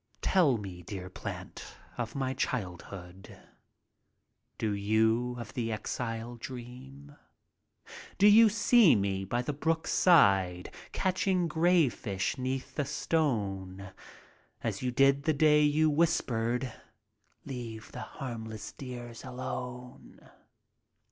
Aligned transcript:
Tell 0.23 0.57
me, 0.57 0.81
dear 0.81 1.11
plant, 1.11 1.63
of 1.95 2.15
my 2.15 2.33
childhood, 2.33 3.37
Do 4.57 4.71
you 4.71 5.35
of 5.37 5.53
the 5.53 5.71
exile 5.71 6.37
dream? 6.37 7.15
Do 8.17 8.25
you 8.25 8.49
see 8.49 8.95
me 8.95 9.25
by 9.25 9.43
the 9.43 9.53
brook's 9.53 9.91
side, 9.91 10.73
Catching 10.91 11.47
grayfish 11.47 12.35
'neath 12.39 12.73
the 12.73 12.85
stone, 12.85 13.91
As 14.63 14.81
you 14.81 14.89
did 14.89 15.25
the 15.25 15.33
day 15.33 15.61
you 15.61 15.87
whispered: 15.87 16.73
"Leave 17.45 17.91
the 17.91 18.01
harmless 18.01 18.71
dears 18.71 19.23
alone?" 19.23 20.27